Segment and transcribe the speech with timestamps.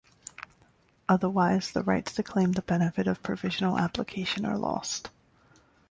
[1.07, 5.11] Otherwise, the rights to claim the benefit of provisional application are lost.